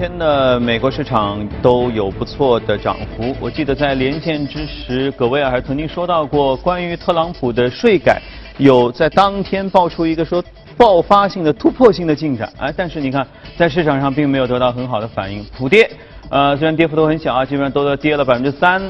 [0.00, 3.36] 天的美国市场都有不错的涨幅。
[3.38, 8.18] 我记得在连线之时，葛威尔还曾经说到过关于特朗普的税改，
[8.56, 10.42] 有在当天爆出一个说
[10.74, 12.50] 爆发性的突破性的进展。
[12.56, 13.26] 哎，但是你看
[13.58, 15.90] 在市场上并没有得到很好的反应，普跌。
[16.30, 18.80] 呃，虽然跌幅都很小啊，基本上都在跌了百分之三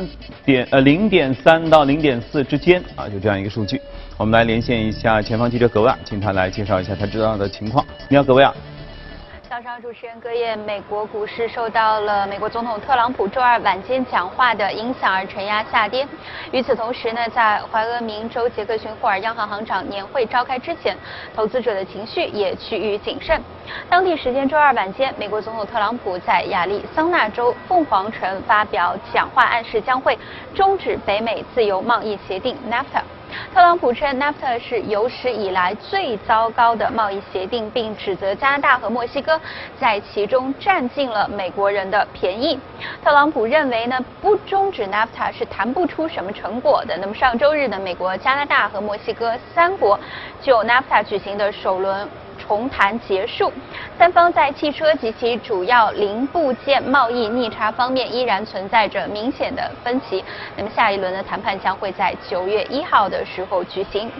[0.44, 3.80] 点呃零点三到零点四之间啊，就这样一个数据。
[4.16, 7.84] 我们来连线一下前方记者葛威尔，请他来介绍一下他知道的情况。
[8.08, 8.54] 你好，葛威尔。
[9.50, 16.06] 早上，主持人各业，美国股市受到了美国总统特朗普周二晚间讲话的影响而承压下跌。
[16.52, 20.96] 与此同时呢，在怀俄明州杰克逊霍尔央行行长年会召开之前，
[21.34, 23.42] 投资者的情绪也趋于谨慎。
[23.88, 30.16] 当地时间周二晚间，美国总统特朗普在亚利桑那州凤凰城发表讲话，暗示将会
[30.54, 33.02] 终止北美自由贸易协定 NAFTA。
[33.52, 39.40] 特朗普称 NAFTA 是有史以来最糟糕的贸易协定，并指责加拿大和墨西哥
[39.78, 42.58] 在其中占尽了美国人的便宜。
[43.02, 46.96] 特朗普认为呢，不终止 NAFTA 是谈不出什么成果的。
[46.96, 49.98] 那么上周日呢，美国、加拿大和墨西哥三国
[50.40, 52.08] 就 NAFTA 举行的首轮。
[52.50, 53.52] 红谈结束，
[53.96, 60.24] 三方在汽车及其主要零部件贸易逆差方面依然存在着明显的分歧。
[60.56, 64.10] 那么下一轮的谈判将会在九月一号的时候举行。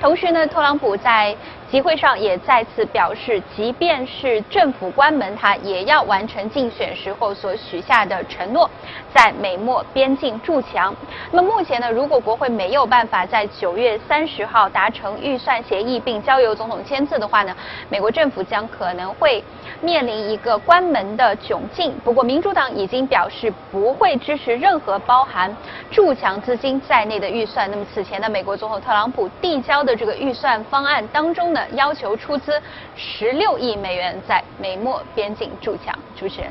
[0.00, 1.34] 同时呢，特朗普在
[1.70, 8.68] 集会上也再次表示，即便是政府关门，他也要完成竞选时候所许下的承诺，
[9.14, 10.92] 在美墨边境筑墙。
[11.30, 17.54] 那么目前呢，如果国会没有办法在九月三十号达成预算协议并交由总统签字的话呢？
[17.88, 19.42] 美国政府将可能会
[19.80, 21.96] 面临一个关门的窘境。
[22.02, 25.56] 不过，民主党已经表示不会支持任何包含
[25.88, 27.70] 筑墙资金在内的预算。
[27.70, 32.52] 那么，此前的美国总统特朗普递交的这个预算方案当中呢，要求出资
[32.96, 35.96] 十六亿美元在美墨边境筑墙。
[36.16, 36.50] 主持人。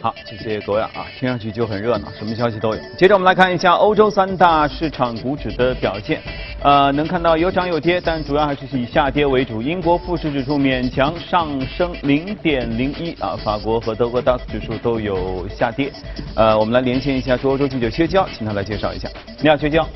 [0.00, 2.80] 好，谢谢各位啊，听上去就很热闹，什么消息都有。
[2.96, 6.18] 接着我们来看一下欧洲三大市场股指的表现，
[6.62, 9.60] 呃，能看到有涨有跌，但主要还是以下跌为主。
[9.60, 15.92] 英国富时指数勉强上升零点零一啊，法国和德国 DAX 指数都有下跌。
[16.34, 19.10] 呃，我们来连线一下驻欧洲记者薛娇，请他来介绍一下。
[19.40, 19.86] 你好，薛娇。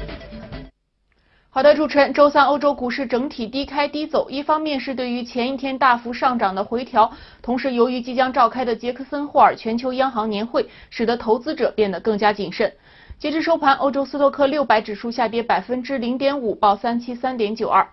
[1.56, 12.70] 好的，主持人，周三欧洲股市整体低开低走，一方面是对于前一天大幅上涨的回调，同时由于即将召开的杰克森霍尔全球央行年会，使得投资者变得更加谨慎。
[13.18, 17.88] 截至收盘，欧洲斯托克六百指数下跌百分之零点五，报三七三点九二。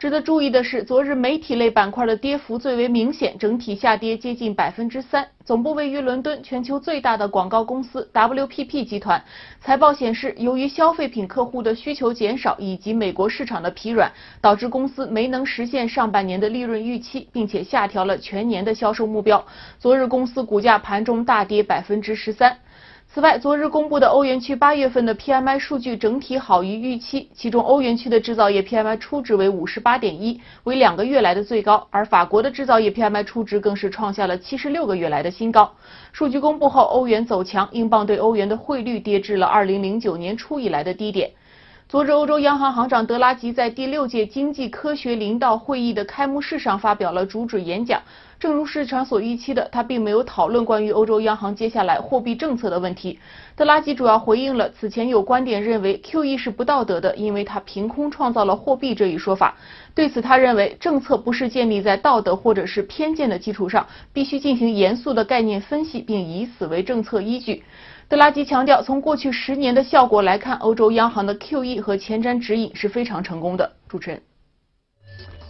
[0.00, 5.28] 值得注意的是，昨日媒体类板块的跌幅最为明显，整体下跌接近百分之三。
[5.44, 9.22] 总部位于伦敦、全球最大的广告公司 WPP 集团
[9.60, 19.44] 财报显示，由于消费品客户的需求减少以及美国市场的疲软，导致公司没能实现上半年的利润预期，并且下调了全年的销售目标。
[19.78, 22.56] 昨日公司股价盘中大跌百分之十三。
[23.12, 35.72] 此外，昨日公布的欧元区八月份的 PMI 数据整体好于预期，其中欧元区的制造业 PMI 初值为五十八点一，为两个月来的最高，而法国的制造业 PMI 初值更是创下了七十六个月来的新高。
[36.12, 41.32] 数据公布后，欧元走强，英镑对欧元的汇率跌至了二零零九年初以来的低点。
[41.88, 48.00] 昨日，欧洲央行行长德拉吉在第六届经济科学领导会议的开幕式上发表了主旨演讲。
[48.40, 53.18] 正如市场所预期的，他并没有讨论关于欧洲央行接下来货币政策的问题。
[53.54, 59.54] 德拉吉主要回应了此前有观点认为 QE 是不道德的，因为它凭空创造了货币这一说法。
[59.94, 67.62] 对此，他认为政策不是建立在道德或者是偏见的基础上，必须进行严肃的概念分析，并以此为政策依据。
[68.08, 73.70] 德拉吉强调，从过去十年的效果来看，欧洲央行的 QE 和前瞻指引是非常成功的。
[73.86, 74.22] 主持人。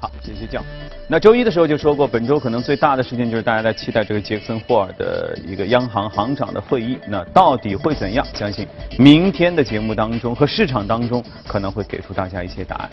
[0.00, 0.64] 好，谢谢讲。
[1.06, 6.98] 那周一的时候就说过，本周可能最大的事件就是大家在期待这个杰克森霍尔的一个央行行长的会议。
[7.06, 8.26] 那到底会怎样？
[8.34, 8.66] 相信
[8.98, 12.90] 明天的节目当中和市场当中可能会给出大家一些答案。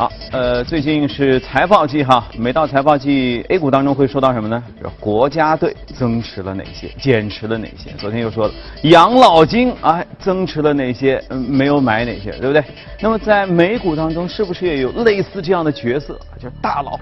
[0.00, 4.64] 好，呃，最近是财报季哈，每到财报季，A 股当中会说到什么呢？
[4.98, 7.90] 国家队增持了哪些，减持了哪些？
[7.98, 8.54] 昨天又说了
[8.84, 11.22] 养老金，哎，增持了哪些？
[11.28, 12.64] 没有买哪些，对不对？
[12.98, 16.18] 那么在美股当中，是不是也有类似这样的角色？
[16.38, 16.98] 就是大佬，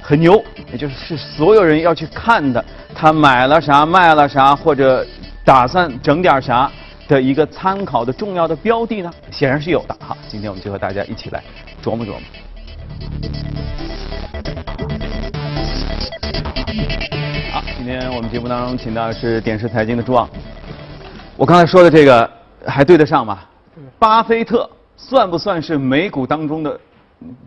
[0.00, 2.64] 很牛，也就是所有人要去看的，
[2.94, 5.06] 他买了啥，卖了啥，或者
[5.44, 6.72] 打算整点啥
[7.06, 9.12] 的一个参考的重要的标的呢？
[9.30, 10.16] 显然是有的哈。
[10.28, 11.42] 今天我们就和大家一起来。
[11.82, 12.20] 琢磨琢磨。
[17.52, 20.28] 好，今天我们节目当中请到的是点石财经的朱昂。
[21.36, 22.30] 我刚才说的这个
[22.66, 23.40] 还对得上吗？
[23.98, 26.78] 巴菲特算不算是美股当中的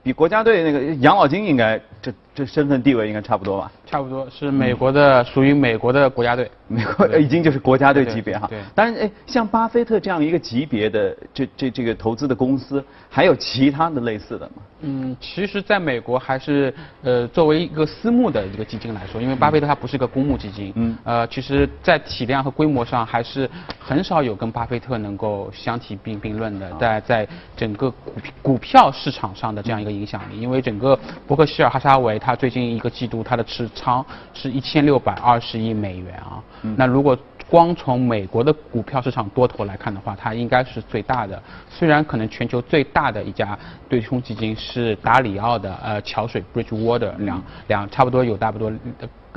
[0.03, 3.71] 比国家队那个养老金应该这这身份地位应该差不多吧？
[3.85, 6.49] 差不多是美国的，属于美国的国家队。
[6.69, 8.45] 美国已经就是国家队级别哈。
[8.47, 8.59] 对。
[8.75, 14.55] 当然，哎，像巴菲特这样一个级别的这这这个投资的公司，还有其他的类似的吗？
[14.81, 16.73] 嗯，其实在美国还是
[17.03, 20.73] 呃作为一个私募的一个基金来说，因为巴菲特他不是一个公募基金。
[20.75, 20.97] 嗯。
[21.05, 23.49] 呃，其实，在体量和规模上还是
[23.79, 28.11] 很少有跟巴菲特能够相提并并论的，在在整个股
[28.41, 36.43] 股票市场上的这样一个影响力，因为整个伯克希尔哈撒为它最近一个季度它的持仓是一千六百二十亿美元啊。
[36.75, 37.17] 那如果
[37.49, 41.41] 光从美国的股票市场多头来看的话，它应该是最大的。
[41.69, 43.57] 虽然可能全球最大的一家
[43.87, 48.69] 对冲基金是达里奥的呃桥水 Bridgewater 两两差不多有大不多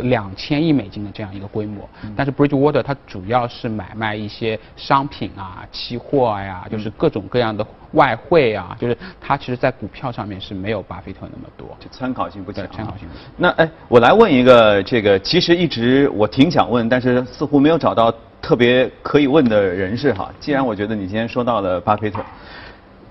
[0.02, 12.66] 两千亿美金的这样一个规模，但是 Bridgewater 它主要是买卖一些商品啊、期货呀，就是各种各样的外汇啊，就是它其实在股票上面是没有巴菲特那么多，就参考性不强。
[12.70, 13.08] 参考性。
[13.36, 18.14] 那哎，我来问一个这个，其实一直我挺想问，但是似乎没有找到。
[18.42, 22.24] 特别可以问的人士哈，既然我觉得你今天说到了巴菲特，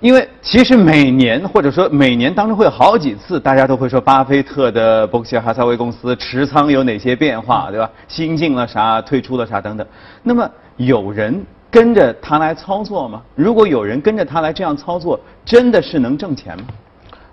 [0.01, 7.90] 因为其实每年或者说每年当中会有好几次，大家都会说巴菲特的伯克希尔哈撒韦公司持仓有哪些变化，对吧？
[8.07, 9.86] 新进了啥，退出了啥等等。
[10.24, 13.22] 那么有人跟着他来操作吗？
[13.36, 16.63] 如果有人跟着他来这样操作，真的是能挣钱吗？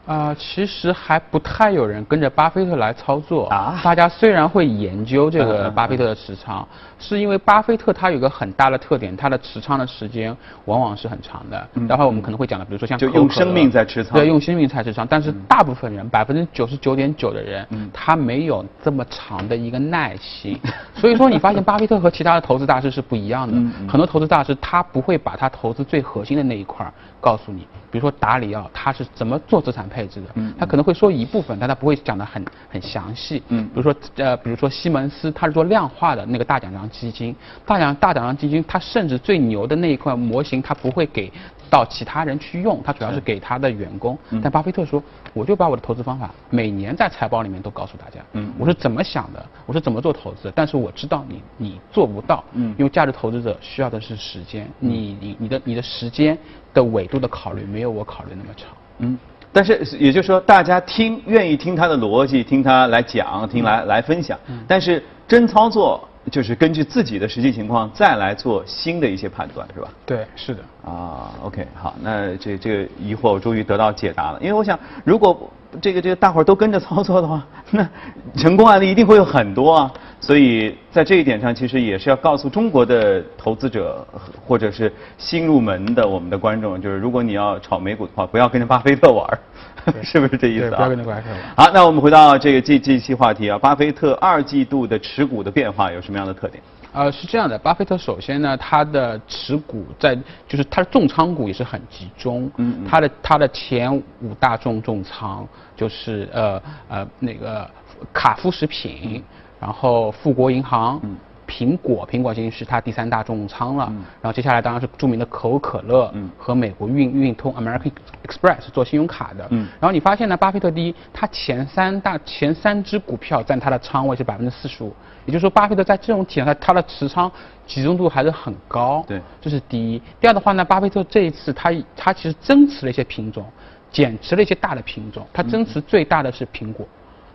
[0.07, 3.81] 啊，其实还不太有人跟着巴菲特来操作啊。
[3.83, 6.67] 大家虽然会研究这个巴菲特的持仓，
[6.99, 10.35] 是因为巴菲特他有个很大的特点，他的持仓的时间
[10.67, 11.69] 往往是很长的。
[11.89, 15.05] 待会我们可能会讲的，比如说像就用生命在持仓，对，用生命在持仓。
[15.09, 20.57] 但是大部分人，百分之九十九点九的人，他没有这么长的一个耐心。
[20.95, 23.55] 所以说，你发现巴菲特和其他的投资大师是不一样的。
[23.89, 26.87] 很多投资大师他不会把他投资最核心的那一块
[27.27, 27.67] 告诉你。
[27.91, 33.43] 比如说达里奥他是怎么做资产配置的，嗯他可能会说一部分，但他不会讲的很很详细。
[33.49, 37.35] 嗯比如说呃，比如说西蒙斯他是做量化的那个大奖章基金，
[37.65, 41.33] 大奖大奖章基金，他甚至最牛的那一块模型他不会给。
[41.71, 44.19] 到其他人去用，他主要是给他的员工。
[44.43, 45.03] 但巴菲特说，
[45.33, 48.21] 我就把我的投资方法每年在财报里面都告诉大家。
[48.33, 52.45] 嗯，我是怎么想的，我是怎么做投资，但是我知道你你做不到。
[52.53, 56.37] 嗯，因为价值投资者需要的是时间，你你你的你的时间
[56.73, 58.69] 的纬度的考虑没有我考虑那么长。
[58.99, 59.19] 嗯，
[59.53, 64.39] 但是也就是说，大家听愿意听他的逻辑，听他来讲，听来来分享。
[64.47, 66.09] 嗯，但是真操作。
[66.31, 69.89] 就是根据自己的实际情况再来做新的一些判断，是吧？
[70.05, 70.63] 对，是的。
[70.85, 74.41] 啊，OK，好，那这这个疑惑我终于得到解答了。
[74.41, 75.51] 因为我想，如果
[75.81, 77.89] 这个这个大伙儿都跟着操作的话， 那
[78.37, 79.93] 成功案例一定会有很多啊。
[80.19, 84.05] 所以在这一点上，其实也是要告诉中国的投资者
[84.45, 89.39] 或者是新入门的我们的观众，就是如果你要炒美股的话，不要跟着巴菲特玩。
[90.03, 90.77] 是不是这意思啊？
[90.77, 91.23] 不要跟着怪
[91.55, 96.61] 好，那我们回到这个这这一期话题啊，巴菲特二季度的持股的变化有什么样的特点？
[96.97, 100.17] 呃，是这样的，巴菲特首先呢，他的持股在
[100.49, 105.47] 就是他的重仓股也是很集中，嗯，他的他的前五大重重仓
[105.77, 107.71] 就是呃呃那个
[108.15, 109.23] 卡夫食品，
[109.61, 110.99] 然后富国银行。
[111.47, 113.85] 苹果，苹果已经是它第三大重仓了。
[114.21, 117.93] 然后接下来当然是著名的可口可乐和美国运运通 American
[118.27, 119.47] Express 做信用卡的。
[119.51, 124.93] 嗯然后你发现呢，巴菲特第一，他前三大前三只股票占他的仓位是百分之四十五，
[125.25, 127.31] 也就是说，巴菲特在这种体量下，他的持仓
[127.67, 129.05] 集中度还是很高。
[129.07, 130.03] 对，这是第一。
[130.21, 133.47] 第二的话呢，巴菲特这一次他他其实增持了一些品种，
[133.93, 135.27] 减持了一些大的品种。
[135.33, 136.87] 他增持最大的是苹果，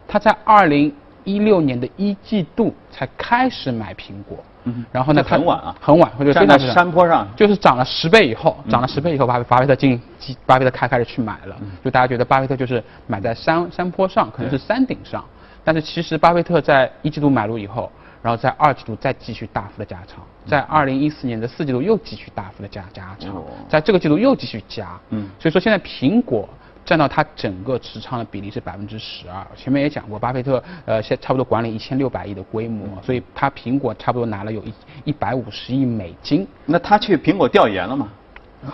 [0.08, 0.94] 他在二零。
[1.24, 10.02] 一六年的一季度才开始买苹果，嗯，然后呢，很晚啊，很晚，就站在山坡上，就是涨了十倍以后，涨了十倍以后，巴巴菲特进，
[10.46, 15.24] 巴菲特开开始去买了，就大家觉得巴菲特就是买在山山坡上，可能是山顶上，
[15.64, 26.48] 但是其实巴菲特在一季度买入以后，然后在二季度再继续大幅的加仓，在二零一四年的四季度又继续大幅的加加仓，在这个季度又继续加，嗯，所以说现在苹果。
[26.86, 29.46] 占到他整个持仓的比例是百分之十二。
[29.56, 34.74] 前面也讲过，巴菲特呃现差不多管理一千六百亿的规模，所以他苹果差不多拿了有一
[35.06, 36.48] 一百五十亿美金。
[36.66, 38.10] 那他去苹果调研了吗？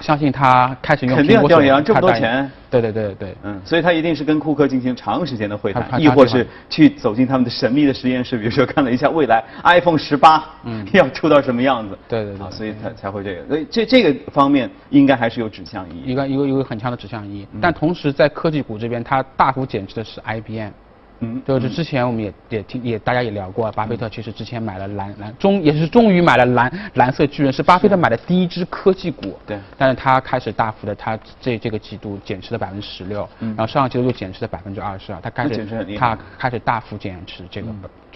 [0.01, 20.72] 相信他开始用肯定要调研这么多钱，对对对对，嗯，所以他一定是跟库克进行长时间的会谈，亦或是去走进他们的神秘的实验室，比如说看了一下未来 iPhone 十八，嗯，要出到什么样子，对对对，所以才才会这个，所以这这个方面应该还是有指向意义，一个一个一个很强的指向意义，但同时在科技股这边，它大幅减持的是 IBM。
[21.20, 29.38] 嗯，就是之前我们也也听也大家也聊过，巴菲特其实之前买了蓝蓝终也是终于买了蓝蓝色巨人，是巴菲特买的第一只科技股。
[29.46, 29.60] 对。
[29.78, 35.66] 但是他开始大幅的，他这这个季度减持了百分之十六，然后上个季度又减持了百分之二十二，他开始
[35.98, 37.68] 他开始大幅减持这个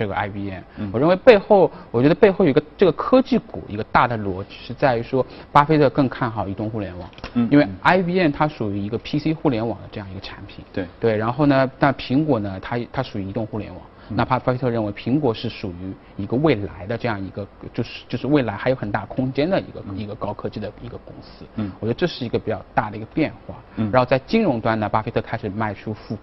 [0.01, 0.63] 这个 IBM。
[0.91, 7.07] 我认为背后，我觉得背后有一个这个科技股一个大的逻辑是在于说，巴菲特更看好移动互联网。
[7.35, 7.47] 嗯。
[7.51, 10.65] 因为 IBM 它属于一个 PC 互联网的这样一个产品。
[10.73, 10.87] 对。
[10.99, 13.79] 对，然后呢，但苹果呢，它它属于移动互联网。
[14.09, 21.45] 哪怕巴菲特认为苹果是属于一个未来的这样一个，就是就是未来还有很大空间的一个一个高科技的一个公司。
[21.55, 21.71] 嗯。
[21.79, 23.55] 我觉得这是一个比较大的一个变化。
[23.75, 23.89] 嗯。
[23.91, 26.17] 然后在金融端呢，巴菲特开始卖出富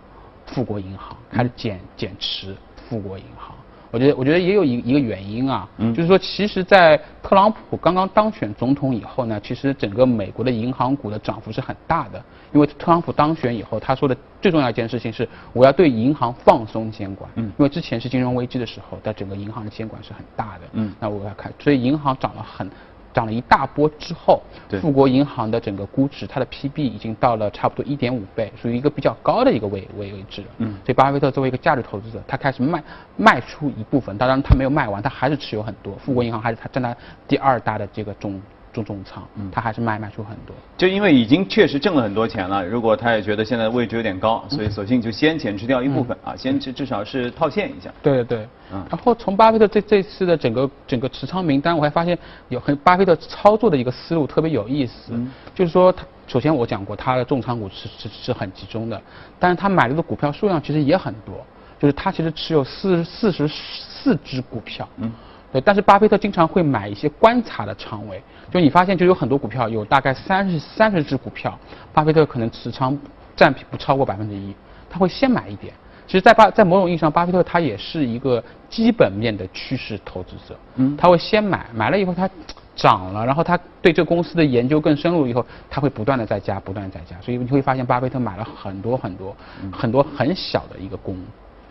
[0.47, 2.57] 富国银行，开始减减持
[2.89, 3.55] 富国银行。
[3.91, 12.23] 我觉得，我觉得也有一一个原因啊，就是说，其实，在特朗普刚刚当选总统以后呢，其实整个美国的银行股的涨幅是很大的。
[12.53, 17.31] 因为特朗普当选以后，他说的最重要一件事情是，我要对银行放松监管。
[17.37, 17.45] 嗯。
[17.59, 20.61] 因为之前是金融危机的时候，在整个银行的监管是很大的。
[20.73, 20.95] 嗯。
[21.01, 22.71] 那我要看，所以银行涨了很。
[23.13, 24.43] 涨了一大波之后，
[24.81, 30.45] 富国银行的整个估值，它的 PB 已经到了差不多一点五倍，属于一个比较高的一个位位位置。
[30.59, 32.83] 嗯，所以巴菲特作为一个价值投资者，他开始卖
[33.17, 35.95] 卖出一部分，当然他没有卖完，他还是持有很多。
[35.97, 36.97] 富国银行还是他占他
[37.27, 38.41] 第二大的这个总。
[38.85, 42.65] 重重仓，嗯，他还是卖卖出很多，就因为已经确实挣了很多钱了。
[42.65, 47.91] 如果他也觉得现在位置有点高，所以索性就先减持掉一部分啊，先至至少是套现一下。
[48.03, 48.87] 对对对，嗯。
[48.91, 52.17] 然后从巴菲特这这次的整个整个持仓名单，我还发现
[52.49, 55.13] 有很巴菲特操作的一个思路特别有意思，
[55.55, 59.01] 就是说他首先我讲过他的重仓股是是是很集中的，
[59.39, 61.45] 但是他买入的股票数量其实也很多，
[61.79, 65.11] 就是他其实持有四四十四只股票，嗯。
[65.51, 71.59] 对，但是巴菲特经常会买一些观察的仓位，就你发现就有很多股票，有大概三十三十只股票，
[71.93, 72.97] 巴菲特可能持仓
[73.35, 74.55] 占比不超过百分之一，
[74.91, 75.73] 他会先买一点。
[76.07, 82.29] 其实，在巴在某种意义上，巴菲特他也是一个基本面的趋势投资者，嗯，他会先买，买了以后他
[82.75, 89.37] 涨了，然后他对这个公司的研究更深入以后，他会不断的在加，不断的在加，所以你会发现巴菲特买了很多很多
[89.71, 91.17] 很多很小的一个公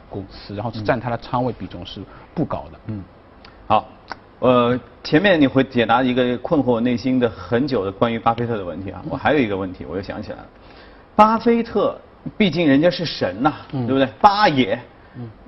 [0.10, 2.02] 公司，然后占他的仓位比重是
[2.34, 3.04] 不高的，嗯。
[3.70, 3.86] 好，
[4.40, 10.46] 呃，前面你会解答一个困惑我内心的很久的关于巴菲特的问题啊，我还有一个问题，我又想起来了，
[11.18, 12.00] 巴菲特
[12.38, 14.08] 毕竟人家是神呐，对不对？
[14.22, 14.80] 八爷，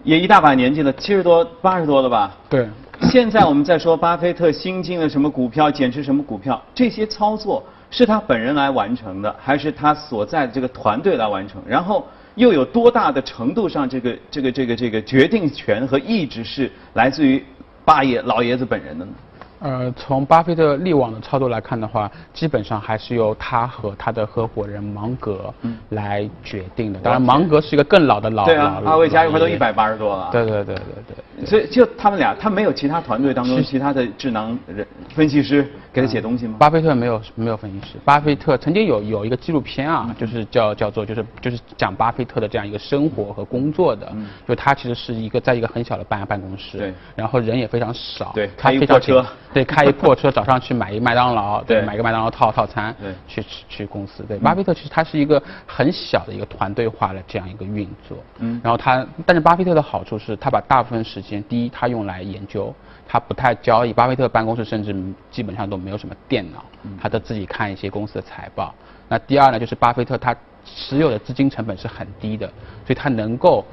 [0.04, 2.36] 也一大把年纪了，七十多、八十多了吧？
[2.50, 2.68] 对。
[3.04, 11.62] 现在我们在说巴菲特新进了什么股票，减持什么股票，这些操作是他本人来完成的，还是他所在的这个团队来完成？
[11.66, 17.42] 然后又有多大的程度上，这个这个这个这个决定权和意志是来自于？
[17.90, 19.12] 八爷老爷子本人的呢？
[19.60, 25.54] 呃，从巴菲特历往的操作来看的话，基本上还是由他和他的合伙人芒格
[25.90, 27.00] 来决定的。
[27.00, 28.46] 当然，芒格是一个更老的老。
[28.46, 30.30] 对啊，阿维加一块都一百八十多了。
[30.32, 31.46] 对对对对对。
[31.46, 36.56] 所以就他们俩，他没有其他团队当中其他的智囊人分析师给他写东西吗？
[36.60, 37.98] 巴菲特没有没有分析师。
[38.06, 44.10] 巴菲特曾经有有一个纪录片啊，就是叫叫做就是就是讲巴菲特的这样一个生活和工作的。
[44.48, 49.26] 就他其实是一个在一个很小的办办公室，对，然后人也非常少，对，开一货车。
[49.52, 54.24] 对，开一破车早上去买一麦当劳，对，买个麦当劳套套餐，对，去去去公司。
[54.28, 58.18] 对，巴菲特其实他是一个很小的一个团队化的这样一个运作。
[58.38, 58.62] 嗯。
[58.64, 62.72] 然后他，但是巴菲特的好处是他把大部分时间，第一他用来研究，
[63.08, 63.92] 他不太交易。
[63.92, 64.96] 巴菲特办公室甚至
[65.32, 66.64] 基本上都没有什么电脑，
[67.02, 68.74] 他都自己看一些公司的财报。
[69.08, 72.46] 那第二呢，就是巴菲特他持有的资金成本是很低的，
[72.86, 73.66] 所以他能够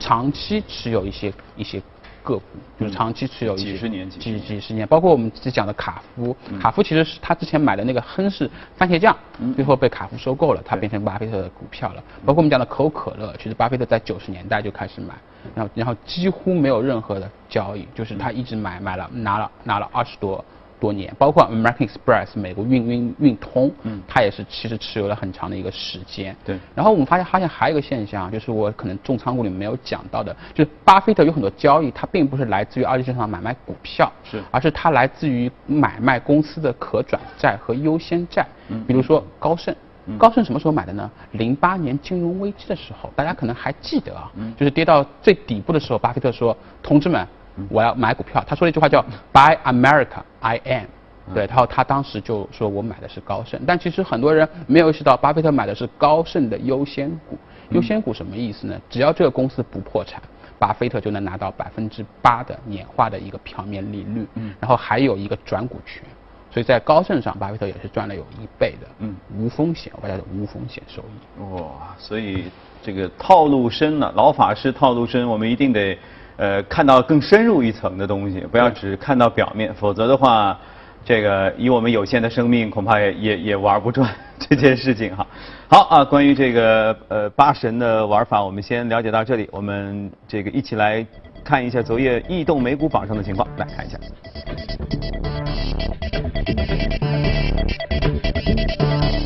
[0.00, 1.80] 长期持有一些一些。
[2.22, 2.42] 个股
[2.78, 9.16] 就是长期持有几十年几几十年，包括我们之前讲的卡夫，卡夫其实是他之前买的那个亨氏番茄酱，
[9.54, 12.02] 最后被卡夫收购了，它变成巴菲特的股票了。
[12.24, 15.14] 包括我们讲的可口可乐，其实巴菲特在九十年代就开始买，
[15.54, 20.44] 然后然后几乎没有任何的交易，就是他一直买买了拿了拿了二十多。
[20.82, 26.36] 多年，包括 American Express 美国运运运通，嗯，它也是其实持有了很长的一个时间。
[26.44, 26.58] 对。
[26.74, 38.44] 然后我们发现发现还有一个现象，就是我可能重仓股里没有讲到的，就是巴菲特有很多交易，它并不是来自于二级市场买卖股票，是，而是它来自于买卖公司的可转债和优先债。
[38.66, 38.82] 嗯。
[38.84, 39.72] 比如说高盛，
[40.18, 41.08] 高盛什么时候买的呢？
[41.30, 47.24] 零八年金融危机的时候，大家可能还记得啊，就是跌到最底部的时候，巴菲特说：“同志们。”
[47.68, 50.86] 我要买股票，他说了一句话叫 “Buy America, I am”，
[51.34, 57.38] 对，然后他当时就说我买的是高盛，但其实很多人没有意识到，巴菲特买的是高盛的优先股。
[57.70, 58.78] 优先股什么意思呢？
[58.90, 60.20] 只要这个公司不破产，
[60.58, 66.02] 巴菲特就能拿到百分之八的年化的一个票面利率，嗯然后还有一个转股权。
[66.50, 71.42] 所以在高盛上，巴菲特也是赚了有一倍的，嗯，无风险，我叫做无风险收益。
[71.54, 72.44] 哇，所以
[72.82, 75.96] 这个套路深呢，老法师套路深，我们一定得
[76.36, 80.58] 呃看到更深入一层的东西，不要只看到表面，否则的话，
[81.04, 84.08] 这个以我们有限的生命，恐怕也也也玩不转
[84.38, 85.26] 这件事情哈。
[85.68, 91.06] 好啊，关于这个呃八神的玩法，我们先了解到这里，我们这个一起来
[91.44, 93.98] 看一下昨夜异动美股榜上的情况，来看一下。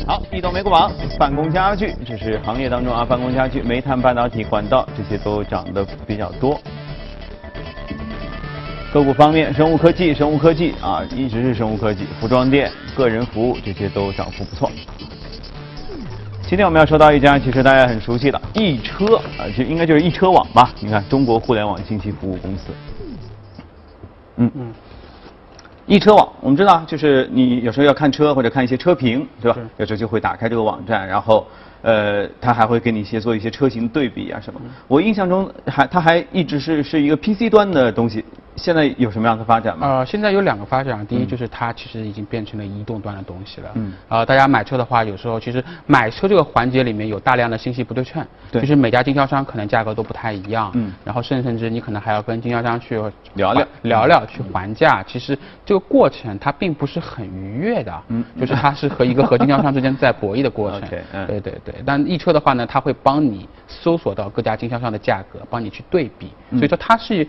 [0.07, 6.57] 好，移动美股榜，办公家具，这是行业当中啊，办公家具、煤炭、半导体、管道这些都涨得比较多。
[8.93, 14.71] 个股方面，生物科技，生物科技啊，一直是生物科技，服装店、个人服务这些都涨幅不错。
[16.47, 20.71] 今天我们要说到一家，其实大家很熟悉的易车啊，就应该就是易车网吧？
[20.79, 22.71] 你看，中国互联网信息服务公司。
[24.37, 24.73] 嗯嗯。
[25.85, 29.59] 易车网，我们知道，就是你有时候要看车或者看一些车评，对吧？
[29.77, 31.45] 有时候就会打开这个网站，然后，
[31.87, 34.59] 呃，他还会给你一些做一些车型对比啊什么。
[34.89, 38.25] 我印象中还，他还一直是是一个 PC 端的东西。
[38.57, 39.87] 现在有什么样的发展吗？
[39.87, 43.69] 呃，现在有两个发展，第一就是它其实已经变成了移动端的东西了。
[43.75, 43.93] 嗯。
[44.09, 48.25] 呃，大家买车的话，有时候其实买车这个环节里面有大量的信息不对称。
[48.51, 48.59] 对。
[48.59, 50.71] 就是每家经销商可能价格都不太一样。
[50.73, 50.91] 嗯。
[51.05, 52.99] 然后甚甚至你可能还要跟经销商去
[53.35, 57.93] 聊聊聊聊去还价，其实这个过程它并不是很愉悦的。
[58.07, 58.25] 嗯。
[58.39, 60.81] 就是它是和一个和经销商之间在博弈的过程。
[60.89, 61.03] OK。
[61.27, 61.75] 对对对。
[61.85, 66.31] 但易车的话呢，它会帮你搜索到各家经销商的价格，帮你去对比。
[66.51, 67.27] 所以说它是。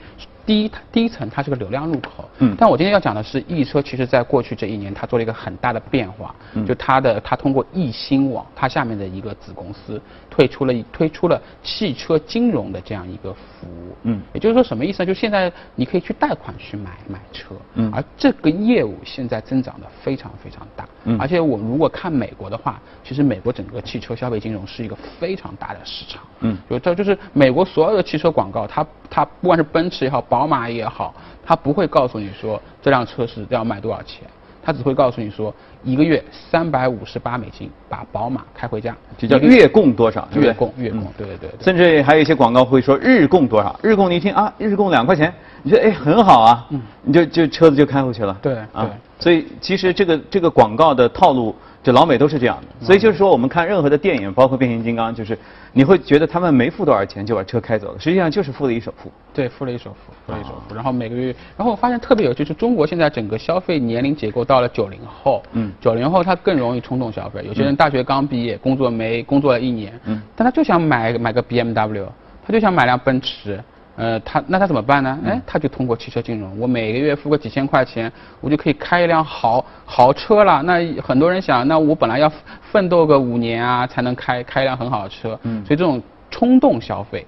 [0.49, 10.01] 第一，第一层它是个流量入口，嗯，但我今天要讲的是易车，其实在过去这一年，它做了一个很大的变化，嗯，就它的它通过易新网，它下面的一个子公司
[10.39, 15.07] 推出了推出了汽车金融的这样一个服务，嗯，也就是说什么意思呢？
[15.07, 31.13] 就现在你可以去贷款去买买车，嗯，而这个业务现在增长的非常非常大，嗯，而且我们如果看美国的话，其实美国整个汽车消费金融是一个非常大的市场，嗯，就这就是美国所有的汽车广告，它它不管是奔驰也好，宝马也好，
[31.45, 34.23] 它不会告诉你说这辆车是要卖多少钱，
[34.69, 40.29] 他只会告诉你说一个月三百五十八美金把宝马开回家，这叫月供多少？
[40.35, 41.51] 月供月供，对对对。
[41.59, 43.81] 甚至还有一些广告会说日供多少？
[43.83, 45.33] 日供你一听啊，日供两块钱，
[45.63, 48.37] 你觉得哎很好啊，嗯，你就就车子就开回去了。
[48.43, 51.57] 对啊，所以其实这个这个广告的套路。
[51.83, 55.39] 就老美都是这样的，所以就是说，我们看任何的电影，包括变形金刚，就是
[55.73, 59.11] 你会觉得他们没付多少钱就把车开走了，实际上就是付了一首付。
[59.33, 60.75] 对，付了一首付，付了一首付。
[60.75, 67.43] 然后每个月，然后我发现特别有趣，就是中国现在整个消费年龄结构到了九零后，嗯，九零后他更容易冲动消费。
[67.47, 72.05] 有些人大学刚毕业，工作没工作了一年，嗯，但他就想买买个 BMW，
[72.45, 73.63] 他就想买辆奔驰。
[73.99, 75.19] 呃，他那他怎么办呢？
[75.27, 80.63] 哎，他就通过汽车金融，我每个月付个几千块钱，我就可以开一辆豪豪车了。
[80.63, 82.33] 那很多人想，那我本来要
[82.71, 85.37] 奋斗个五年啊，才能开开一辆很好的车。
[85.43, 87.27] 嗯，所以这种冲动消费。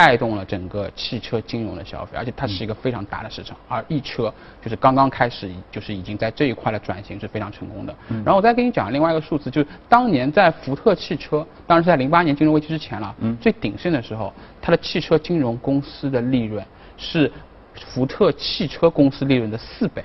[0.00, 4.32] 带动了整个汽车金融的消费，而且它是一个非常大的市场，而易车
[4.62, 7.92] 就是刚刚开始，就是已经在这一块的转型是非常成功的。
[8.24, 14.32] 然后我再给你讲另外一个数字，就是当年在福特汽车，当然是在零八年金融危机之前了，最鼎盛的时候，
[14.62, 16.64] 它的汽车金融公司的利润
[16.96, 17.28] 是
[17.74, 20.04] 福特汽车公司利润的四倍，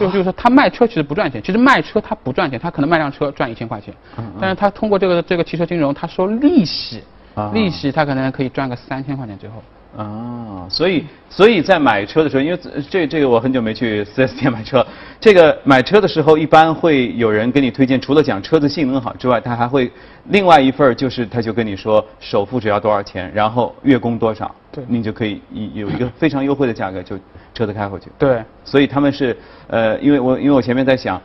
[0.00, 3.94] 就就是说他卖车其实不赚钱，其实卖车他不赚钱，他可能卖辆车赚一千块钱，
[4.40, 7.04] 但是他通过这个这个汽车金融，他收利息。
[7.52, 9.56] 利息他可能可以赚个三千块钱最后。
[9.96, 12.58] 啊，所以所以在买车的时候，因为
[12.90, 14.86] 这这个我很久没去 4S 店买车，
[15.18, 19.90] 这个买车的时候一般会有人给你推荐，除了讲车子性能好之外，他还会
[20.26, 25.40] 另外一份就是他就跟你说首付只要多少钱，然后月供多少，对，你就可以
[25.72, 27.18] 有一个非常优惠的价格就
[27.54, 28.08] 车子开回去。
[28.18, 29.36] 对，所以他们是
[29.68, 31.20] 呃，因为我因为我前面在想。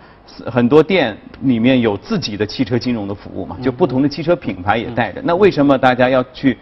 [0.47, 5.21] 很多店里面有自己的汽车金融的服务嘛，就不同的汽车品牌也带着。
[5.23, 6.57] 那为什么大家要去，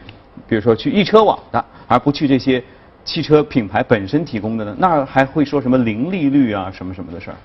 [0.47, 2.63] 比如说去易车网的，而不去这些
[3.05, 4.75] 汽车品牌本身提供的呢？
[4.77, 7.35] 那还会说什么零利率啊，什么什么的事儿？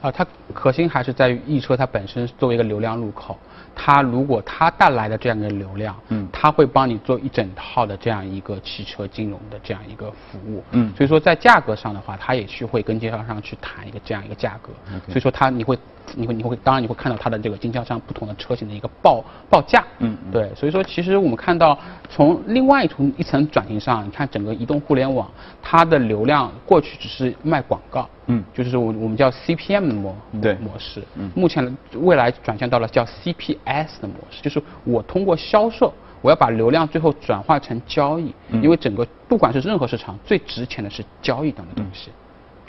[0.00, 3.36] 啊，它核心还是在于易车它本身作为一个流量入口。
[3.80, 14.72] 它如果它带来的这样一个流量，嗯，它会帮你做一整套的这样一个汽车金融的这样一个服务，嗯，所以说在价格上的话，它也去会跟经销商去谈一个这样一个价格，
[15.06, 15.78] 所以说它你会
[16.16, 25.30] 你会你会当然你会看到它的这个经销商不同的车型的一个报报价，嗯，对，所以说其实我们看到从另外一层一层转型上，你看整个移动互联网
[25.62, 28.08] 它的流量过去只是卖广告。
[28.30, 35.90] 嗯，就是我我们叫 CPM 的模对模式，嗯，目前未来转向到了叫 CPS 的模式，就是我通过销售，
[36.20, 42.10] 我要把流量最后转化成交易，因为整个不管是任何市场，最值钱的是交易等的东西。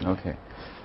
[0.06, 0.34] OK，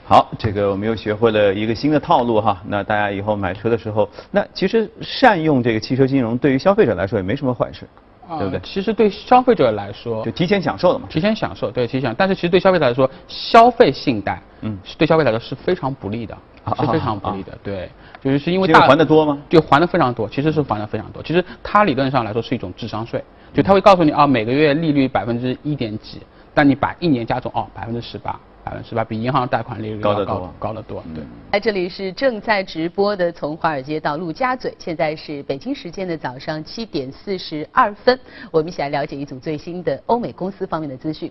[0.07, 2.61] 好，这个我们又学会了一个新的套路哈。
[2.67, 7.89] 那大家以后买车的时候，那其实善用这个汽车金融，对于消费者来说也没什么坏事，
[8.29, 8.61] 对不对？
[8.63, 11.07] 其实对消费者来说，就提前享受了嘛。
[11.09, 12.15] 提前享受，对，提前享。
[12.19, 16.37] 但是其实对消费者来说，消费信贷，嗯，对消费者来说是非常不利的，
[16.77, 17.57] 是非常不利的。
[17.63, 17.89] 对，
[18.23, 19.39] 就是是因为大还的多吗？
[19.49, 21.23] 就还的非常多，其实是还的非常多。
[21.23, 26.21] 其实它理论上来说是一种智商税，就他会告诉你啊，每个月利率百分之一点几，
[26.53, 28.39] 但你把一年加总哦，百分之十八。
[28.65, 31.05] 百分之八，比银行贷款利率高得多，高得多。
[31.15, 31.23] 对。
[31.53, 38.19] 在这里是正在直播的，从华尔街到陆家嘴，现在是北京时间的早上七点四十二分，
[38.51, 41.31] 我们一起来了解一组最新的欧美公司方面的资讯。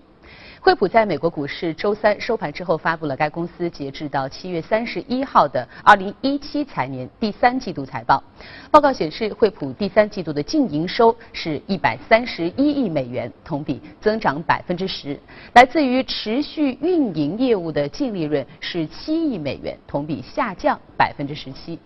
[0.64, 8.24] 惠普在美国股市周三收盘之后发布了该公司截至到七月三十一号的二零一七财年第三季度财报。
[8.72, 15.20] 报告显示，惠普第三季度的净营收是一百三十一亿美元，同比增长百分之十。
[15.54, 21.78] 来自于持续运营业务的净利润是七亿美元，同比下降百分之十七。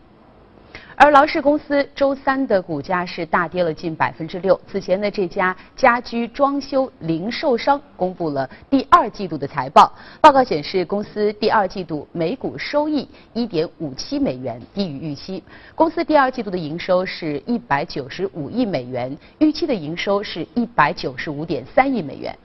[1.00, 4.60] 而劳氏公司周三的股价是大跌了近百分之六。
[4.68, 15.44] 此前的这家家居装修零售商公布了第二季度的财报，报告显示公司第二季度每股收益一点五七美元，低于预期。
[15.76, 22.36] 公司第二季度的营收是一百九十五亿美元，预期的营收是一百九十五点三亿美元。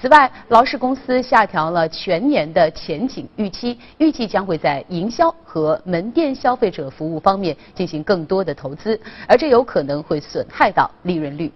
[0.00, 11.52] 此外，劳氏公司下调了全年的前景预期，预计将会在营销和门店消费者服务方面进行更多的投资，而这有可能会损害到利润率。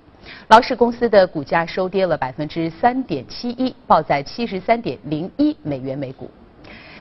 [0.48, 6.30] 劳氏公司的股价收跌了百分之三点七一，报在七十三点零一美元每股。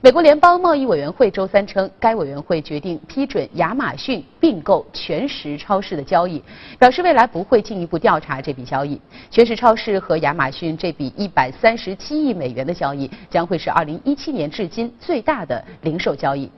[0.04, 6.44] 美国联邦贸易委员会周三称，该委员会决定批准亚马逊并购全食超市的交易，
[6.78, 9.00] 表示未来不会进一步调查这笔交易。
[9.32, 16.52] 全食超市和亚马逊这笔一百三十七亿美元的交易，将会是二零一七年至今最大的零售交易。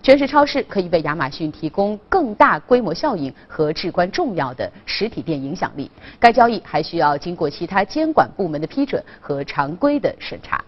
[0.00, 5.90] 全食超市可以为亚马逊提供更大规模效应和至关重要的实体店影响力。
[6.20, 10.64] 该交易还需要经过其他监管部门的批准和常规的审查。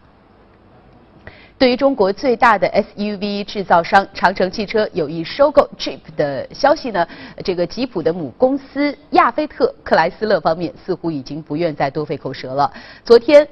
[1.64, 7.08] 对于中国最大的 SUV 制造商长城汽车有意收购 Jeep 的消息呢，
[7.42, 12.70] 这个吉普的母公司亚菲特克莱斯勒方面似乎已经不愿再多费口舌了。
[13.02, 13.48] 昨天，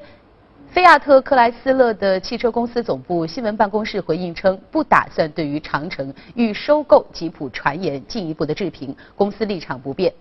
[0.68, 10.12] 菲亚特克莱斯勒的汽车公司总部新闻办公室回应称，不打算对于长城欲收购吉普传言进一步的置评，公司立场不变。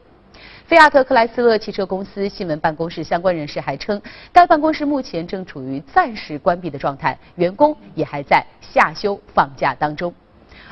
[0.65, 4.01] 菲亚特克莱斯勒汽车公司新闻办公室相关人士还称，
[4.31, 10.13] 该办公室目前正处于暂时关闭的状态，员工也还在夏休放假当中。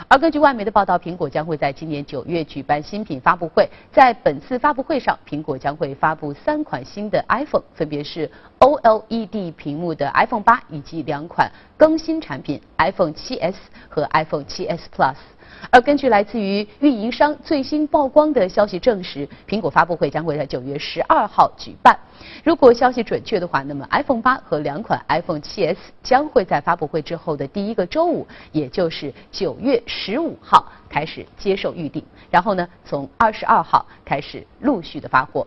[0.08, 8.30] 而根据外媒的报道，苹果将会在今年九月举办新品发布会，在本次发布会上，苹果将会发布三款新的 iPhone，分别是
[8.60, 13.56] OLED 屏幕的 iPhone 八以及两款更新产品 iPhone 7s
[13.90, 15.16] 和 iPhone 7s Plus。
[15.70, 21.98] 而根据来自于运营商最新曝光的消息证实，苹果发布会将会在九月十二号举办。
[22.44, 35.46] 如果消息准确的话，那么 iPhone 八和两款 iPhone 7s 将会在发布会之后的第一个周五，也就是九月十五号开始接受预定，然后呢，从二十二号开始陆续的发货。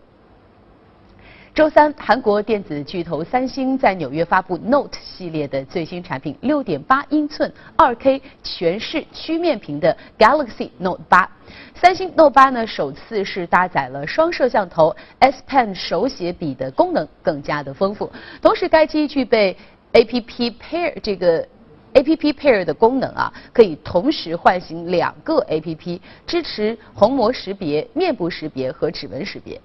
[1.53, 11.27] 周三，韩国电子巨头三星在纽约发布 Note 系列的最新产品，6.8英寸 2K 全视曲面屏的 Galaxy Note 8。
[11.75, 18.11] 三星 Note 8呢，首次是搭载了双摄像头，S Pen 手写笔的功能更加的丰富。
[18.41, 19.55] 同时，该机具备
[19.91, 21.47] App Pair 这个
[21.93, 29.59] App Pair 的功能啊，可以同时唤醒两个 App，支持虹膜识别、面部识别和指纹识别。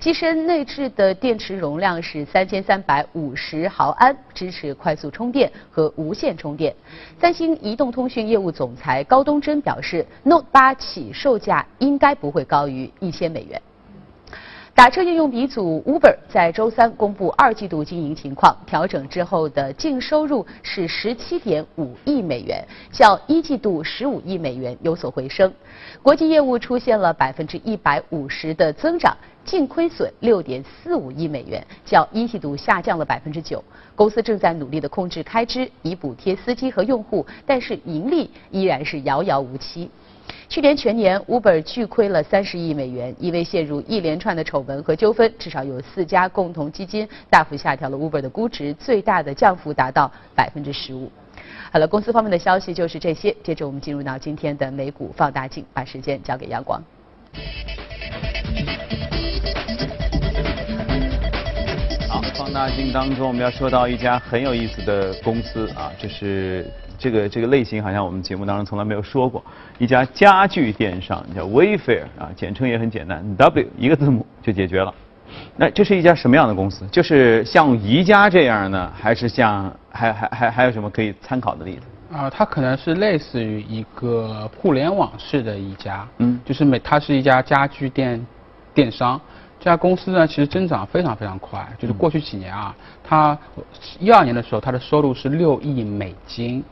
[0.00, 6.74] 机身内置的电池容量是三千三百五十毫安，支持快速充电和无线充电。
[7.20, 13.60] 三星移动通讯业务总裁高东真表示，Note 8起售价应该不会高于一千美元。
[14.78, 25.52] 打车应用鼻祖 Uber 在周三公布二季度经营情况，调整之后的净收入是十七点五亿美元，较一季度十五亿美元有所回升。
[26.00, 33.60] 国际业务出现了百分之一百五十的增长，净亏损六点四五亿美元，较一季度下降了百分之九。
[33.96, 39.90] 公司正在努力的控制开支，以补贴司机和用户，但是盈利依然是遥遥无期。
[40.48, 51.12] 去年全年，Uber 巨亏了三十亿美元，因为陷入一连串的丑闻和纠纷，至少有四家共同基金大幅下调了 Uber 的估值，最大的降幅达到百分之十五。
[51.70, 53.36] 好了，公司方面的消息就是这些。
[53.44, 56.82] 接着我们进入到今天的美股放大镜，把时间交给阳光。
[62.08, 62.22] 好。
[62.34, 69.42] 放大镜当中，我们要说到一家很有意思的公司啊，这是这个这个类型，好像我们节目当中从来没有说过。
[69.78, 74.92] 一家家具电商叫 Wayfair 啊，简称也很简单，W 一个字母就解决了。
[75.56, 76.86] 那这是一家什么样的公司？
[76.88, 82.16] 就是像宜家这样呢，还是像还还还还有什么可以参考的例子？
[82.16, 88.26] 啊，它可能是类似于一个互联网式的一家，嗯，就是每它是一家家居电
[88.74, 89.20] 电商。
[89.60, 93.36] 这家公司呢，其实增长非常非常快，就是过去几年啊，它
[93.98, 96.64] 一二年的时候，它的收入是六亿美金。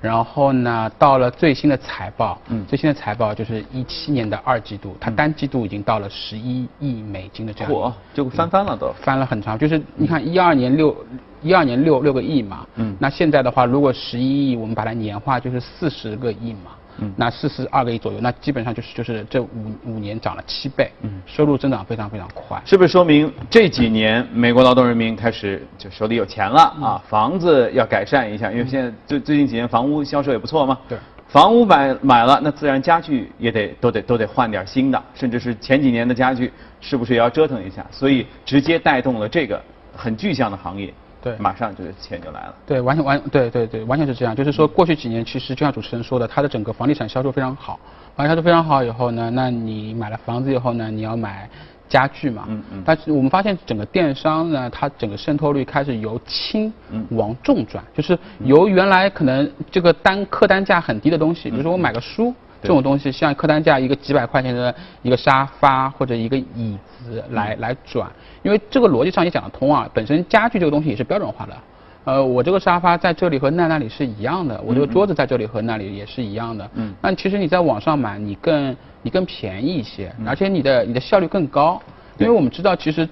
[0.00, 9.58] 然后呢，到了最新的财报，嗯，最新的财报就是一七年的二季度，它单季度已经到了十一亿美金的这样，嚯，就翻番了都，翻了很长。
[9.58, 10.96] 就是你看一二年六
[11.42, 16.72] 一二年六六个亿嘛，嗯，那现在的话，如果十一亿，我们把它年化就是四十个亿嘛。
[17.00, 19.48] 嗯，那四十二个亿左右，那基本上就是就是这五
[19.84, 27.02] 五年涨了七倍，嗯，收入增长非常非常快，是不是说明这几年美国劳动人民开始就手里有钱了啊？
[27.08, 37.86] 房子要改善一下，因为现在最最近几年房屋销售也不错嘛，对，房屋买买了，那自然家具也得都得都得换点新的，甚至是前几年的家具是不是也要折腾一下？
[37.90, 39.62] 所以直接带动了这个
[39.94, 40.92] 很具象的行业。
[41.30, 42.54] 对，马上这个钱就来了。
[42.66, 44.34] 对，完全完，对对对，完全是这样。
[44.34, 47.78] 就是说，过去几年其实就像主持人说的，它的整个房地产销售非常好，
[48.16, 51.48] 房地产销售非常好以后呢，那你买了房子以后呢，你要买
[51.88, 52.44] 家具嘛。
[52.48, 52.82] 嗯嗯。
[52.84, 56.72] 但是我们发现整个电商呢，它整个渗透率开始由轻
[57.10, 62.34] 往重转，就是由原来可能这个单客单价很低的东西，比如说我买个书。
[62.62, 68.10] 这种东西像客单价一个几百块钱的一个沙发或者一个椅子来来转，
[68.42, 69.88] 因为这个逻辑上也讲得通啊。
[69.94, 71.56] 本身家具这个东西也是标准化的，
[72.04, 76.70] 呃，我这个沙发在这里和那那里是一样的，我这个桌子在这里和那里也是一样的。
[76.74, 76.92] 嗯。
[77.00, 81.80] 那其实你在网上买，你更你更便宜一些，而且你的你的效率更高，
[82.18, 83.08] 因为我们知道其实。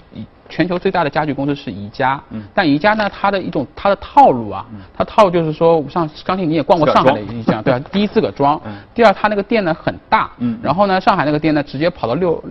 [0.49, 2.23] 全球最大的家具公司是宜家，
[2.55, 7.89] 但宜家呢，它的一种它的套路啊，它套路就是说，像相信你也逛过上海的宜家，对吧？
[7.93, 8.61] 第一自个装，
[8.95, 10.31] 第二它那个店呢很大，
[10.63, 12.43] 然后呢上海那个店呢直接跑到六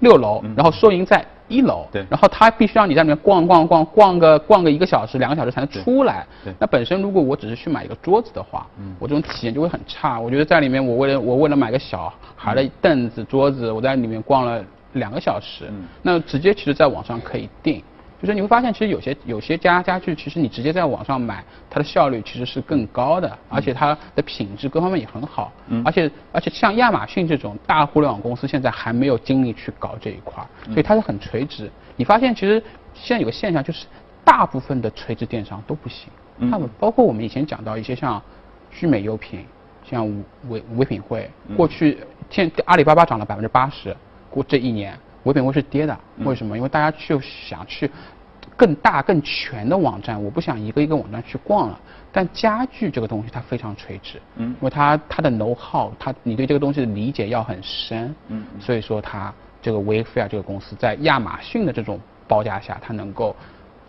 [0.00, 6.26] 六楼，然后收银在一楼，然后他必须让你在里面逛逛逛逛个逛个一个小时两个小时才能出来。
[6.58, 8.66] 那本身如果我只是去买一个桌子的话，
[8.98, 10.18] 我这种体验就会很差。
[10.18, 14.64] 我觉得在里面我为了我为了买个小孩的凳子桌子，我在里面逛了。
[14.94, 15.70] 两个小时，
[16.02, 17.82] 那直接其实在网上可以订，
[18.20, 25.52] 就是你会发现其实有些有些家家具，其实你直接在网上买，它的效率其实是更高的，而且它的品质各方面也很好，
[25.84, 31.70] 而且而且像亚马逊这种大互联网公司现在还没有精力去搞这一块，所以它是很垂直。
[31.96, 32.62] 你发现其实
[32.94, 33.86] 现在有个现象就是，
[34.24, 36.08] 大部分的垂直电商都不行，
[36.50, 38.22] 他们包括我们以前讲到一些像
[38.70, 39.44] 聚美优品，
[39.84, 40.06] 像
[40.48, 41.98] 唯唯品会，过去
[42.30, 43.94] 现阿里巴巴涨了百分之八十。
[44.34, 46.56] 过这一年，唯品会是跌的，为什么？
[46.56, 47.88] 因为大家就想去
[48.56, 51.78] 更大更全的网站，我不想一个一个网站去逛了。
[52.10, 63.34] 但家具这个东西它非常垂直，嗯，因为它它的 know how，它你对这个东西的理解要很深，嗯，所以说它这个 Wayfair 这个公司在亚马逊的这种报价下，它能够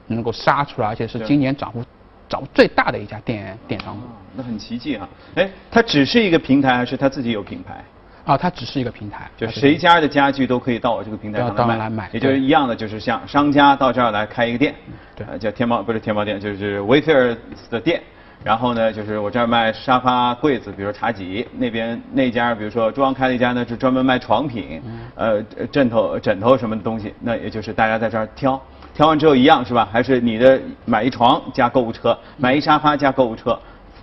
[0.08, 1.84] 能够杀出来，而且是今年涨幅
[2.30, 3.98] 涨幅最大的一家电电商。
[4.36, 5.08] 那很奇迹啊！
[5.36, 7.84] 哎，它只是一个平台，还是它自己有品牌？
[8.26, 14.74] 啊，它只是一个平台，就谁家的家具都可以到我这个平台上来买，也就是一样的，就是像商家到这儿来开一个店，
[15.16, 17.38] 对，叫天猫不是天猫店，就是威菲尔
[17.70, 18.02] 的店。
[18.44, 24.80] 然后呢，就是我这儿卖沙发、柜子，比如茶几，那边那家，比如说中央开了一家呢，是专门卖床品，
[25.16, 28.62] 呃，枕头、枕头什么的东西，那也就是大家在这儿挑，
[28.94, 29.88] 挑完之后一样是吧？
[29.92, 33.60] 还是你的买一床加购物车，买一沙发加购物车，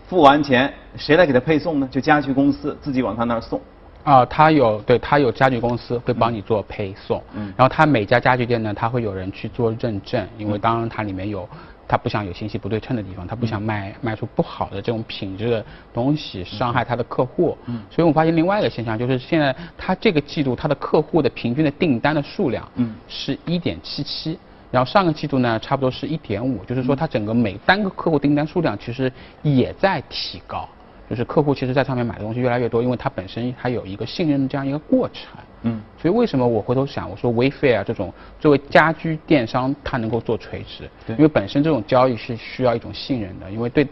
[0.08, 1.88] 付完钱谁来给他配送呢？
[1.88, 3.60] 就家具公司自己往他那儿送。
[4.04, 11.48] 啊，他有对他有家具公司会帮你做配送，嗯，然后他每家家具店呢，他会有人去做认证，因为当然它里面有，
[11.86, 24.36] 他不想有信息不对称的地方，他不想卖卖出不好的这种品质的东西，伤害他的客户，嗯，所以我发现另外一个现象就是现在他这个季度他的客户的平均的订单的数量，嗯，是一点七七，
[24.72, 29.12] 然后上个季度呢差不多是一点五，就是说它整个每单个客户订单数量其实
[29.42, 30.68] 也在提高。
[31.12, 35.26] 就是客户其实，在上面买的东西越来越多，因为它本身它有一个信任的这样一个过程。
[35.60, 35.78] 嗯。
[36.00, 40.88] 所以为什么我回头想，我说 Wayfair 这种作为家居电商，它能够做垂直？
[41.06, 41.14] 对。
[41.16, 43.86] 因为本身这种交易是需要一种信任的，因为对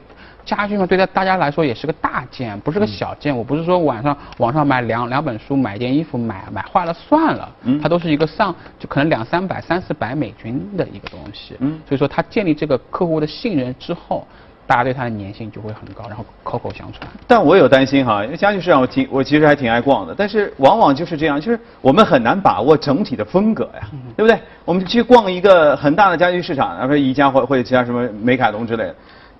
[0.46, 3.36] 家居嘛，对待大家来说也是个大件，不是个小件。
[3.36, 7.54] 我不是说晚上网上买两两本书，买件衣服，买买坏了算了。
[7.64, 7.78] 嗯。
[7.82, 11.54] 它都是一个上就可能两三百、三四百美金的一个东西。
[11.58, 11.78] 嗯。
[11.86, 14.26] 所以说，它建立这个客户的信任之后。
[14.70, 17.10] 大家对它的粘性就会很高，然后口口相传。
[17.26, 24.38] 但我有担心哈，因为家具市场我挺我其实还挺爱逛的，但是往往就是这样，就是我们很难把握整体的风格呀，对不对？
[24.64, 28.94] 我们去逛一个很大的家具市场，比如说宜家或或者其他什么美凯龙之类的。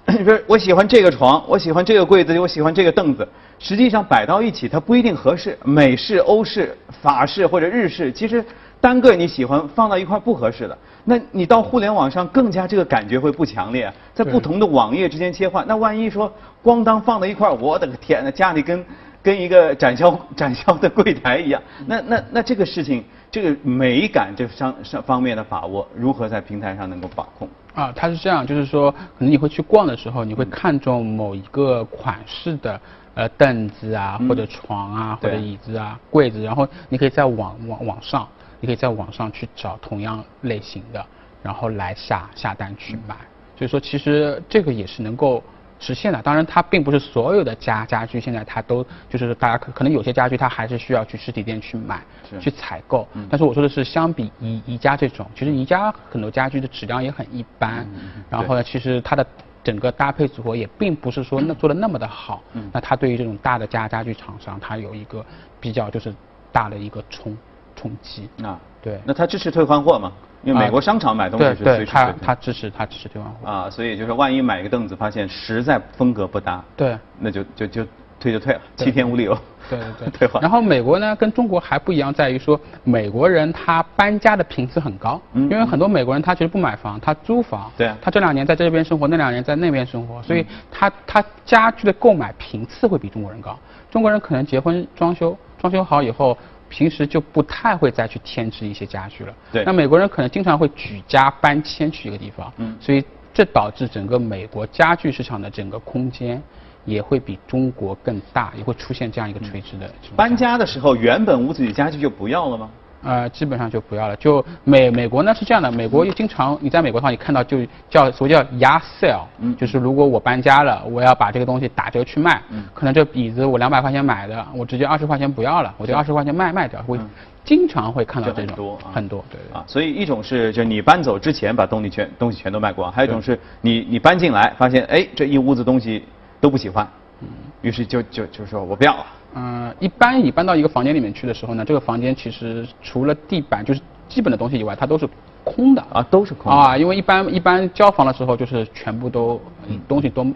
[0.19, 3.29] 你说我喜欢这个床，我喜欢这个柜子，我喜欢这个凳子，
[3.61, 5.57] 实际上摆到一起它不一定合适。
[5.63, 8.45] 美式、欧式、法式或者日式，其实
[8.81, 10.77] 单个你喜欢放到一块不合适的。
[11.05, 16.33] 那你到互联网上更加这个感觉会不强烈，在不同的网页之间切换，那万一说
[16.63, 18.85] 咣当放到一块儿我的个天呐，家里跟
[19.23, 27.49] 跟一个展销 展销的柜台一样，那那那这个事情，这个美感这上上方面的把握，如何在平台上能够把控？
[27.75, 32.81] 啊，它是这样，就是说，可能你会去逛的时候，你会看中某一个款式的
[33.15, 38.27] 呃凳子啊，或者床啊，或者椅子啊，柜子，然后你可以在网网网上，
[38.61, 41.05] 你可以在网上去找同样类型的，
[41.43, 43.17] 然后来下下单去买。
[43.57, 45.43] 所以说，其实这个也是能够。
[45.83, 52.05] 实现的，当然它并不是所有的家家具现在它都就是大家可可能有些家具它还是需要去实体店去买
[52.39, 57.89] 去采购，但是我说的是相比宜宜家这种，其实宜家很多家具的质量也很一般，
[58.29, 59.27] 然后呢，其实它的
[59.65, 62.43] 整个搭配组合也并不是说那做的那么的好，
[62.73, 65.25] 那它对于这种大的家家具厂商，它有一个
[65.59, 66.15] 比较就是
[66.53, 67.35] 大的一个冲
[67.81, 70.13] 冲击啊，对，那他支持退换货吗？
[70.43, 77.87] 因为美国商场买东西是随时他他支持他支持退换货啊，所以就是万一买一个凳子发现实在风格不搭，对，那就就就
[78.19, 79.37] 退就退了，七天无理由。
[79.69, 80.43] 对对对， 退换。
[80.43, 93.59] 然后美国呢跟中国还不一样，在于说美国人他搬家的频次很高，因为很多美国人他其实不买房，他租房，对，他这两年在这边生活，那两年在那边生活，所以他他家具的购买频次会比中国人高。
[93.91, 96.37] 中国人可能结婚装修，装修好以后。
[96.71, 99.35] 平时就不太会再去添置一些家具了。
[99.53, 99.65] 对。
[99.65, 102.51] 那美国人可能经常会举家搬迁去一个地方。
[102.57, 102.75] 嗯。
[102.81, 103.05] 所以
[103.35, 106.43] 这导致整个美国家具市场的整个空间
[106.85, 109.91] 也会比中国更大，也会出现这样一个垂直的。
[110.17, 112.71] 搬家的时候，原本屋子里家具就不要了吗？
[113.03, 114.17] 呃，基本上就不要了。
[114.17, 117.59] 就美美国呢是这样的，美国又经常你在美国的话，你看到就
[117.89, 126.99] 叫所谓叫 sale，嗯，就是如果我搬家了，我要把这个东西打折去卖，嗯，可能这椅子我两百块钱买的，我直接二十块钱不要了，我就二十块钱卖卖掉，会
[127.43, 136.05] 经常会看到这种很多很多对啊，所以一种是就你搬走之前把东西全东西全都卖光，还有一种是你你搬进来发现哎这一屋子东西
[136.39, 136.87] 都不喜欢，
[137.23, 137.29] 嗯，
[137.63, 139.07] 于是就就就说我不要了。
[139.35, 145.09] 嗯，一般你搬到一个房间里面去的时候呢，这个房间其实除了地板就是基本的东西以外，它都是
[145.45, 149.41] 空的啊，都是空啊，因为一般一般交房的时候就是全部都
[149.87, 150.27] 东西都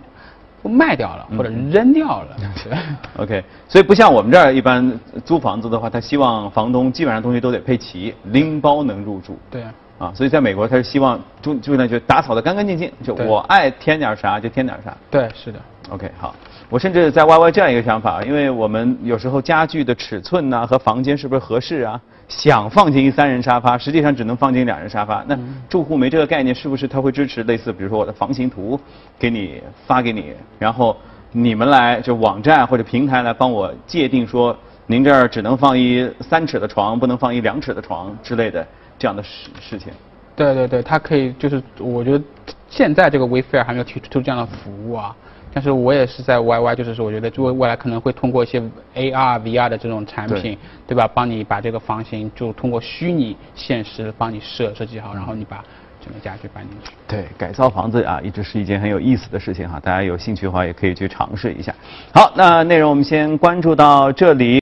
[0.63, 2.37] 都卖掉了或者扔掉了。
[3.19, 9.39] OK，所以不像我们这儿一般租房子的话，他希望房东基本上东西都得配齐，拎包能入住。
[9.51, 9.65] 对。
[9.97, 14.93] 啊，所以在美国他是希望住住呢就打扫的干干净净，就我爱添点啥就添点啥。
[15.09, 15.61] 对，是的。
[15.91, 16.35] OK，好。
[16.71, 22.01] 我甚至在 YY 这样一个想法，因为我们有时候家具的尺寸呐和房间是不是合适啊？
[22.27, 25.23] 想放进一三人沙发，实际上只能放进两人沙发。
[25.29, 28.81] 那住户没这个概念，是不是他会支持类似，比如说我的房型图
[29.19, 30.97] 给你发给你，然后
[31.33, 38.67] 你们来就网站或者平台来帮我界定说，您这儿只能放一三尺的床，不能放一两尺的床之类的
[38.99, 39.93] 这样的事事情。
[40.35, 42.25] 对对对，它可以就是我觉得
[42.71, 45.15] 现在这个 Wayfair 还没有提出这样的服务啊。
[45.55, 48.61] 但是我也是在 YY，就是说，我觉得就未来可能会通过一些
[48.97, 51.09] AR、VR 的这种产品，对吧？
[51.15, 55.65] 帮你把这个房型就通过虚拟现实帮你设设计好，然后你把
[56.05, 56.91] 整个家具搬进去。
[57.07, 59.79] 对，改造房子啊，一直是一件很有意思的事情哈。
[59.81, 61.73] 大家有兴趣的话，也可以去尝试一下。
[62.13, 64.45] 好，那内容我们先关注到这里。